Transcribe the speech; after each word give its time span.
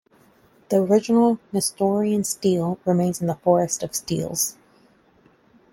The 0.69 0.77
original 0.77 1.37
Nestorian 1.53 2.23
Stele 2.23 2.79
remains 2.85 3.21
in 3.21 3.27
the 3.27 3.35
Forest 3.35 3.83
of 3.83 3.91
Steles. 3.93 4.55